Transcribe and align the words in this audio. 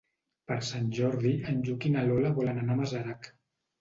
Per 0.51 0.55
Sant 0.69 0.87
Jordi 0.99 1.33
en 1.53 1.61
Lluc 1.67 1.85
i 1.91 1.93
na 1.97 2.07
Lola 2.09 2.35
volen 2.41 2.61
anar 2.63 2.79
a 2.79 2.83
Masarac. 2.85 3.29